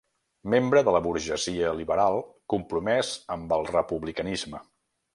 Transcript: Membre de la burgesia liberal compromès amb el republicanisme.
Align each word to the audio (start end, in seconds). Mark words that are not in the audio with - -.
Membre 0.53 0.81
de 0.87 0.93
la 0.95 1.01
burgesia 1.07 1.75
liberal 1.81 2.19
compromès 2.55 3.15
amb 3.39 3.57
el 3.59 3.71
republicanisme. 3.77 4.69